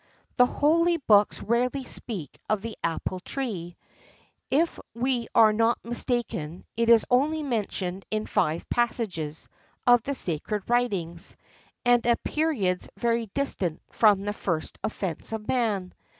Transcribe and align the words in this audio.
The 0.37 0.47
holy 0.47 0.97
books 0.97 1.43
rarely 1.43 1.83
speak 1.83 2.39
of 2.49 2.63
the 2.63 2.75
apple 2.83 3.19
tree. 3.19 3.77
If 4.49 4.79
we 4.95 5.27
are 5.35 5.53
not 5.53 5.77
mistaken, 5.85 6.65
it 6.75 6.89
is 6.89 7.05
only 7.11 7.43
mentioned 7.43 8.07
in 8.09 8.25
five 8.25 8.67
passages[XIII 8.69 9.47
19] 9.85 9.93
of 9.93 10.01
the 10.01 10.15
sacred 10.15 10.67
writings, 10.67 11.37
and 11.85 12.03
at 12.07 12.23
periods 12.23 12.89
very 12.97 13.27
distant 13.35 13.79
from 13.91 14.23
the 14.25 14.33
first 14.33 14.79
offence 14.83 15.33
of 15.33 15.47
man. 15.47 15.93